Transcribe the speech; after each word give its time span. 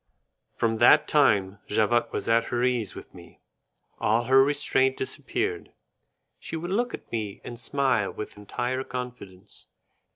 From 0.55 0.77
that 0.77 1.07
time 1.07 1.59
Javotte 1.67 2.11
was 2.11 2.27
at 2.27 2.45
her 2.45 2.63
ease 2.63 2.95
with 2.95 3.13
me, 3.13 3.39
all 3.99 4.23
her 4.23 4.43
restraint 4.43 4.97
disappeared, 4.97 5.73
she 6.39 6.55
would 6.55 6.71
look 6.71 6.95
at 6.95 7.11
me 7.11 7.39
and 7.43 7.59
smile 7.59 8.09
with 8.11 8.35
entire 8.35 8.83
confidence. 8.83 9.67